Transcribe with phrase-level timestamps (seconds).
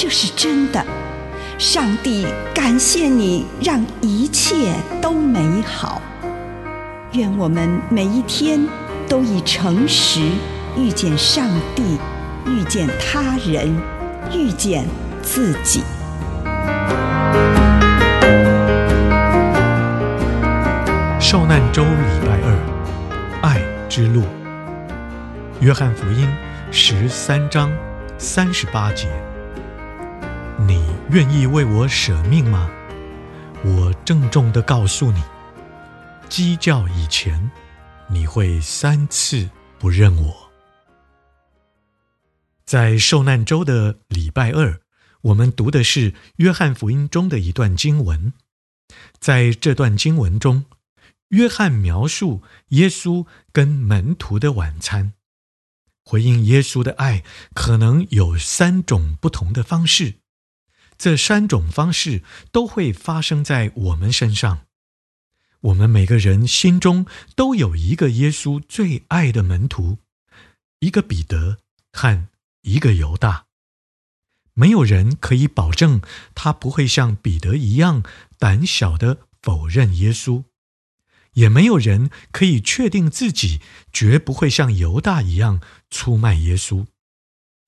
[0.00, 0.80] 这是真的。
[1.58, 6.00] 上帝感谢你，让一切都美好。
[7.14, 8.64] 愿我们每一天
[9.08, 10.20] 都以诚实
[10.76, 11.98] 遇见上帝，
[12.46, 13.76] 遇见他人，
[14.32, 14.86] 遇见
[15.20, 15.82] 自己。
[21.18, 24.22] 受难周礼拜二，爱之路。
[25.58, 26.28] 约翰福音
[26.70, 27.68] 十三章
[28.16, 29.08] 三十八节：
[30.68, 32.70] 你愿意为我舍命吗？
[33.64, 35.22] 我郑重地告诉你，
[36.28, 37.50] 鸡叫以前，
[38.06, 40.52] 你会三次不认我。
[42.66, 44.78] 在受难周的礼拜二，
[45.22, 48.34] 我们读的是约翰福音中的一段经文，
[49.18, 50.66] 在这段经文中。
[51.28, 55.14] 约翰描述耶稣跟门徒的晚餐，
[56.04, 57.24] 回应耶稣的爱
[57.54, 60.16] 可能有三种不同的方式，
[60.98, 64.66] 这三种方式都会发生在我们身上。
[65.60, 69.98] 我们每个人心中都有一个耶稣最爱的门徒，
[70.80, 71.58] 一个彼得
[71.92, 72.28] 和
[72.62, 73.46] 一个犹大。
[74.54, 76.02] 没有人可以保证
[76.34, 78.02] 他不会像彼得一样
[78.38, 80.44] 胆小的否认耶稣。
[81.34, 83.60] 也没有人可以确定自己
[83.92, 86.86] 绝不会像犹大一样出卖耶稣。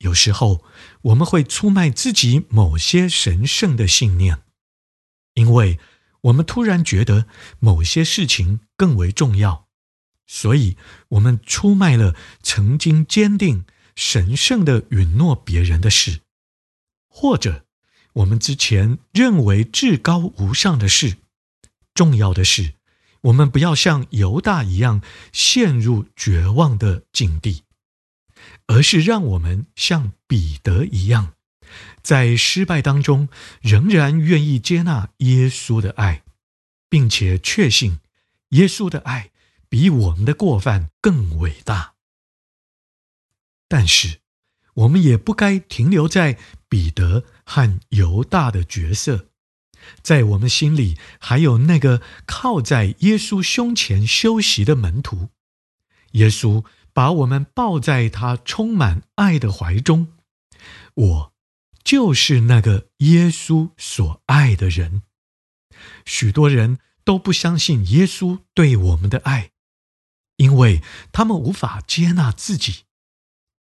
[0.00, 0.64] 有时候，
[1.02, 4.42] 我们会出卖自己某些神圣的信念，
[5.34, 5.78] 因为
[6.22, 7.26] 我们突然觉得
[7.58, 9.68] 某些事情更为重要，
[10.26, 10.76] 所以
[11.10, 16.20] 我们出卖了曾经坚定神圣的允诺别人的事，
[17.08, 17.66] 或者
[18.14, 21.18] 我们之前认为至高无上的事、
[21.94, 22.74] 重要的事。
[23.24, 27.64] 我们不要像犹大一样陷入绝望的境地，
[28.70, 31.34] 而是让我们像彼得一样，
[32.02, 33.28] 在失败当中
[33.60, 36.22] 仍然愿意接纳耶稣的爱，
[36.88, 37.98] 并且确信
[38.50, 39.32] 耶稣的爱
[39.68, 41.94] 比我们的过犯更伟大。
[43.66, 44.20] 但是，
[44.74, 46.38] 我们也不该停留在
[46.68, 49.26] 彼得和犹大的角色。
[50.00, 55.30] 在我们心里，还有那个靠在耶稣胸前休息的门徒。
[56.12, 60.14] 耶稣把我们抱在他充满爱的怀中。
[60.94, 61.32] 我
[61.82, 65.02] 就是那个耶稣所爱的人。
[66.04, 69.50] 许多人都不相信耶稣对我们的爱，
[70.36, 72.84] 因为他们无法接纳自己，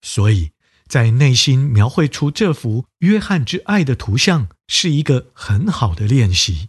[0.01, 0.51] 所以。
[0.91, 6.67] 在内心描绘出这幅约翰之爱的图像，是一个很好的练习。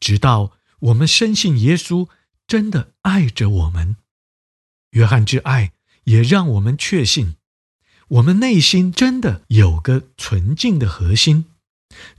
[0.00, 2.08] 直到我们深信耶稣
[2.46, 3.96] 真的爱着我们，
[4.90, 5.72] 约翰之爱
[6.04, 7.34] 也让我们确信，
[8.08, 11.46] 我们内心真的有个纯净的核心，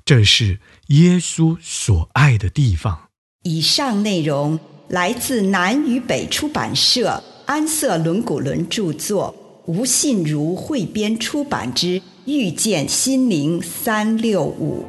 [0.05, 3.09] 这是耶稣所爱的地方。
[3.43, 4.59] 以上内容
[4.89, 9.35] 来自南与北出版社安瑟伦古伦著作。
[9.67, 14.83] 吴信如汇编出版之《遇见心灵三六五》。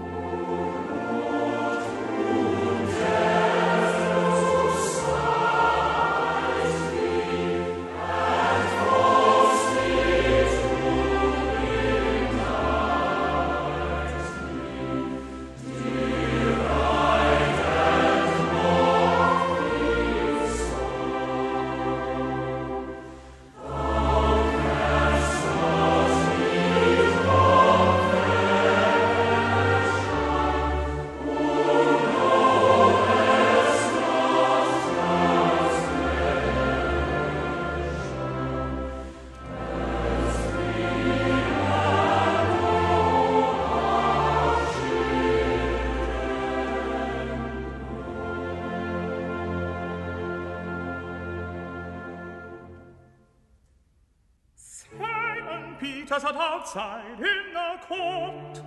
[56.20, 58.60] Sat outside in the court,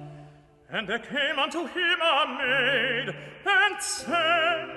[0.70, 3.16] and there came unto him a maid,
[3.46, 4.68] and said,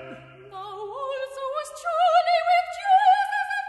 [0.51, 3.65] Thou also was truly with Jesus of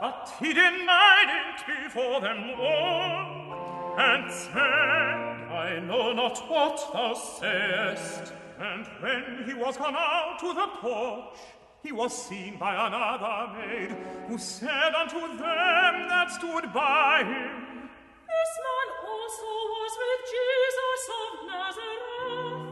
[0.00, 0.26] Galilee.
[0.40, 8.32] he denied it before them all, and said, I know not what thou sayest.
[8.58, 11.38] And when he was gone out to the porch,
[11.82, 13.96] he was seen by another maid,
[14.28, 17.88] who said unto them that stood by him,
[18.26, 22.66] This man also was with Jesus of Nazareth.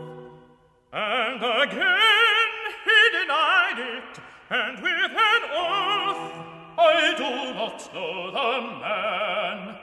[0.92, 2.54] And again
[2.84, 4.12] he denied it,
[4.50, 6.32] and with an oath,
[6.76, 9.76] I do not know the man.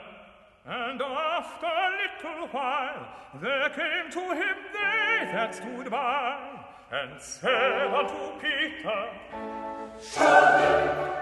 [0.66, 3.08] And after a little while
[3.40, 6.38] there came to him they that stood by,
[6.92, 9.08] and said unto Peter,
[10.18, 11.21] And then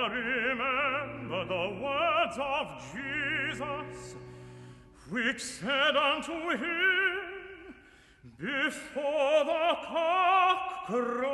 [0.00, 4.14] Peter remembered the words of Jesus,
[5.10, 7.74] which said unto him,
[8.38, 11.28] Before the cock croweth,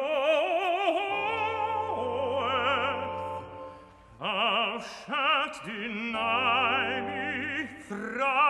[4.18, 8.45] thou shalt deny me thrice.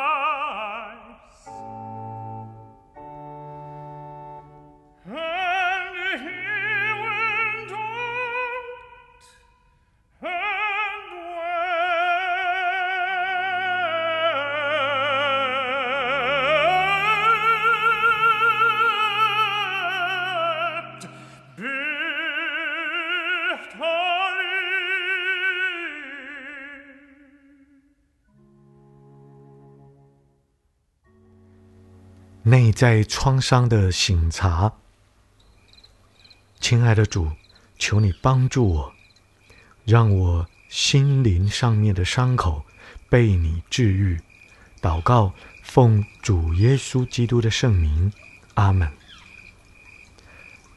[32.49, 34.73] 内在创伤的醒察，
[36.61, 37.33] 亲爱的主，
[37.77, 38.93] 求你帮助我，
[39.85, 42.65] 让我心灵上面的伤口
[43.09, 44.21] 被你治愈。
[44.81, 45.35] 祷告，
[45.65, 48.13] 奉主耶稣基督的圣名，
[48.55, 48.93] 阿门。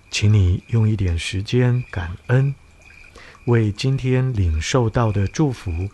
[0.09, 2.55] 请你用一点时间感恩，
[3.45, 5.87] 为今天领受到的祝福，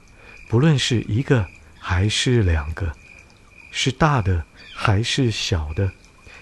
[0.47, 1.45] 不论是一个
[1.77, 2.95] 还是两个，
[3.77, 5.91] 是大的还是小的，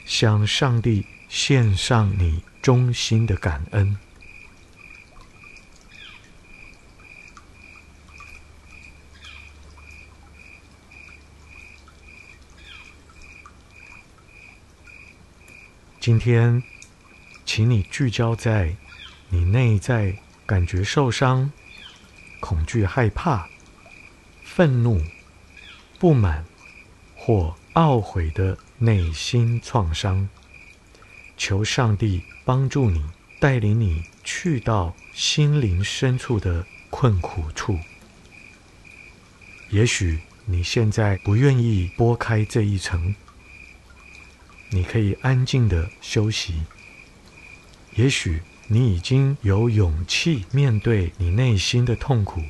[0.05, 3.97] 向上帝献上你衷心的感恩。
[15.99, 16.61] 今天，
[17.45, 18.75] 请你聚焦在
[19.29, 20.15] 你内在
[20.45, 21.51] 感觉受伤、
[22.39, 23.49] 恐惧、害怕、
[24.43, 25.03] 愤怒、
[25.97, 26.45] 不满
[27.25, 30.27] 或懊悔的内心创伤。
[31.37, 33.01] 求上帝帮助你，
[33.39, 37.79] 带领你去到心灵深处的困苦处。
[39.69, 43.15] 也许你现在不愿意拨开这一层。
[44.69, 46.63] 你可以安静的休息。
[47.95, 52.41] 也许你已经有勇气面对你内心的痛苦，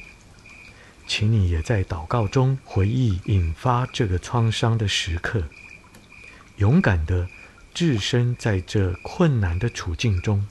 [1.16, 5.48] 请你也在祷告中回忆引发这个创伤的时刻，
[6.56, 7.28] 勇敢的
[7.72, 10.44] 置身在这困难的处境中。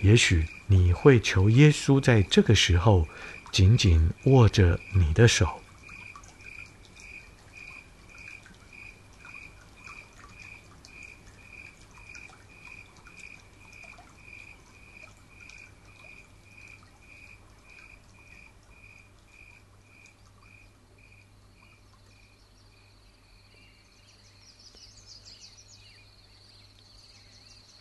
[0.00, 3.06] 也许你会求耶稣在这个时候
[3.52, 5.59] 紧紧握着你的手。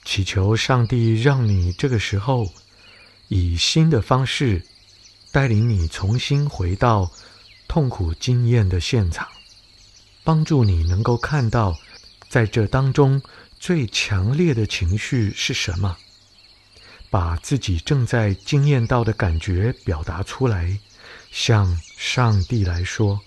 [0.10, 2.51] 祈求上帝让你这个时候
[3.28, 4.66] 以新的方式
[5.32, 7.12] 带领你重新回到
[7.68, 9.28] 痛苦经验的现场，
[10.24, 11.78] 帮助你能够看到
[12.28, 13.22] 在这当中
[13.60, 15.96] 最强烈的情绪是什么，
[17.12, 20.75] 把自己正在经验到的感觉表达出来，
[21.30, 23.22] 向上帝来说，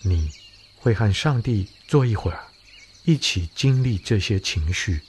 [0.00, 0.30] 你
[0.76, 2.42] 会和上帝坐一会儿，
[3.04, 5.02] 一起经历这些情绪。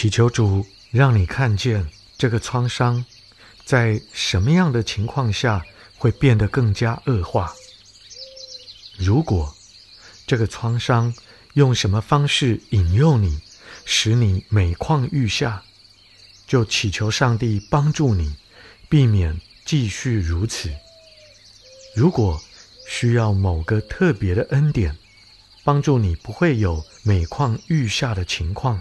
[0.00, 1.84] 祈求主让你看见
[2.16, 3.04] 这个创伤
[3.64, 5.64] 在什么样的情况下
[5.96, 7.52] 会变得更加恶化。
[8.96, 9.52] 如果
[10.24, 11.12] 这个创伤
[11.54, 13.40] 用什么方式引诱你，
[13.84, 15.64] 使你每况愈下，
[16.46, 18.36] 就祈求上帝帮助你，
[18.88, 20.70] 避免继续如此。
[21.96, 22.40] 如果
[22.86, 24.96] 需要某个特别的恩典，
[25.64, 28.80] 帮助你不会有每况愈下的情况，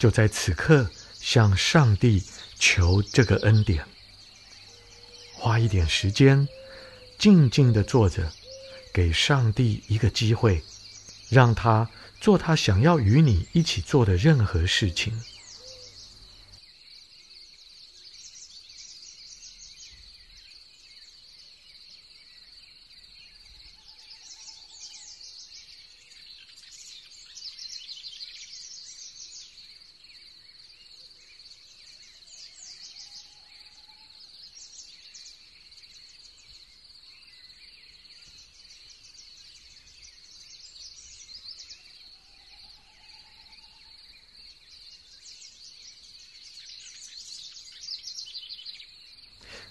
[0.00, 0.90] 就在此刻
[1.20, 2.24] 向上帝
[2.58, 3.84] 求这个恩典。
[5.34, 6.48] 花一点时间，
[7.18, 8.32] 静静的坐着，
[8.94, 10.62] 给上帝一个机会，
[11.28, 15.20] 让他做他想要与你一起做的任何事情。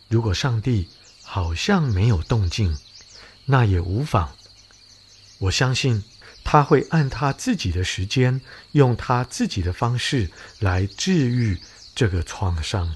[0.09, 0.89] 如果上帝
[1.23, 2.75] 好像没有动静，
[3.45, 4.35] 那也无妨。
[5.37, 6.03] 我相信
[6.43, 11.57] 他会按他自己的时间，用他自己的方式来治愈
[11.95, 12.95] 这个创伤。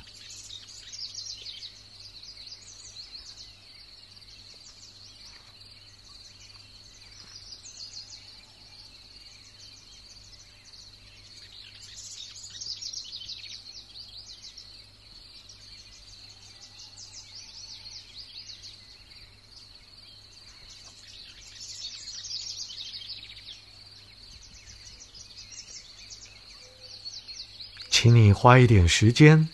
[28.03, 29.47] 请你花一点时间，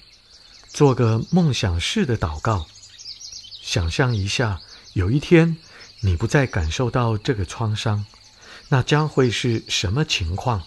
[0.69, 2.65] 做个梦想式的祷告，
[3.61, 4.59] 想象一下，
[4.93, 5.55] 有一天
[5.99, 8.07] 你不再感受到这个创伤，
[8.69, 10.63] 那将会是什么情况？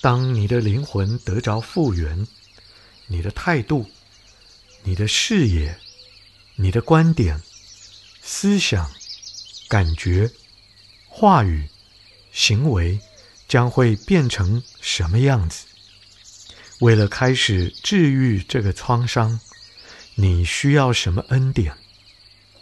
[0.00, 2.28] 当你的灵魂得着复原，
[3.08, 3.90] 你的态度、
[4.84, 5.76] 你的视野、
[6.54, 7.42] 你的观点、
[8.22, 8.88] 思想、
[9.68, 10.30] 感觉、
[11.08, 11.68] 话语、
[12.30, 13.00] 行为，
[13.48, 15.66] 将会变成什么样子？
[16.80, 19.38] 为了开始治愈这个创伤，
[20.14, 21.74] 你需要什么恩典？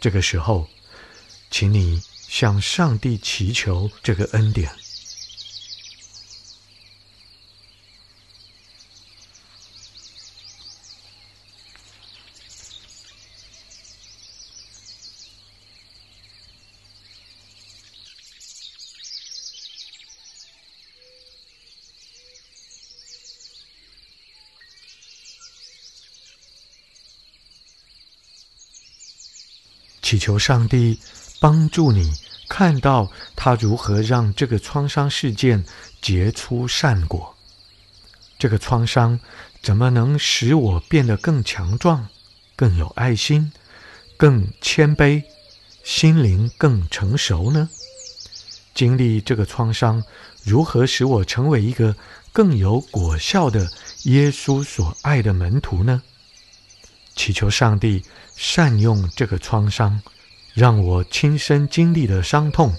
[0.01, 0.67] 这个时候，
[1.49, 4.69] 请你向上帝祈求这个恩典。
[30.19, 30.99] 求上帝
[31.39, 32.11] 帮助你
[32.47, 35.63] 看到他如何让这个创伤事件
[36.01, 37.35] 结出善果。
[38.37, 39.19] 这个创伤
[39.63, 42.07] 怎么能使我变得更强壮、
[42.55, 43.51] 更有爱心、
[44.17, 45.23] 更谦卑、
[45.83, 47.69] 心灵更成熟呢？
[48.73, 50.03] 经历这个创伤，
[50.43, 51.95] 如何使我成为一个
[52.31, 53.69] 更有果效的
[54.03, 56.01] 耶稣所爱的门徒呢？
[57.15, 58.05] 祈求上帝
[58.41, 60.01] 善用这个创伤，
[60.53, 62.73] 让我亲身经历的伤痛，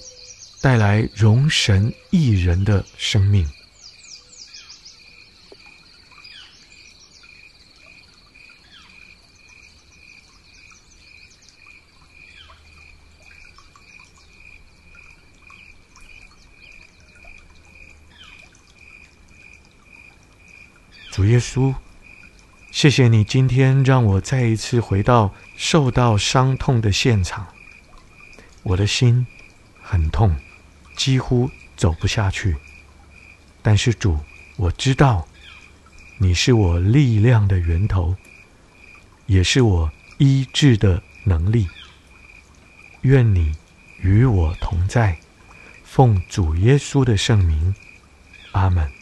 [0.62, 3.46] 带来荣神益人的生命。
[21.10, 21.74] 主耶稣。
[22.72, 27.46] 谢谢你今天让我再一次回到受到伤痛的现场，
[28.62, 29.26] 我的心
[29.82, 30.34] 很痛，
[30.96, 32.56] 几乎走不下去。
[33.60, 34.18] 但是主，
[34.56, 35.28] 我知道
[36.16, 38.16] 你是我力量的源头，
[39.26, 41.68] 也是我医治的能力。
[43.02, 43.54] 愿你
[44.00, 45.18] 与我同在，
[45.84, 47.74] 奉主耶稣的圣名，
[48.52, 48.99] 阿门。